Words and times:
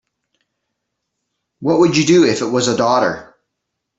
What 1.59 1.77
would 1.77 1.95
you 1.95 2.03
do 2.03 2.25
if 2.25 2.41
it 2.41 2.47
was 2.49 2.67
a 2.67 2.75
daughter? 2.75 3.35